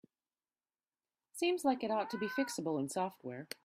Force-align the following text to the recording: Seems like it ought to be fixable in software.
Seems 1.31 1.63
like 1.63 1.83
it 1.83 1.91
ought 1.91 2.09
to 2.09 2.17
be 2.17 2.25
fixable 2.27 2.79
in 2.79 2.89
software. 2.89 3.47